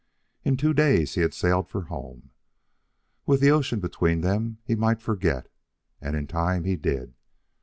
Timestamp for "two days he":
0.57-1.21